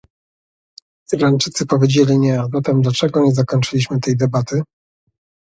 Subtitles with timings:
[1.13, 4.61] Irlandczycy powiedzieli "nie", a zatem dlaczego nie zakończyliśmy tej debaty?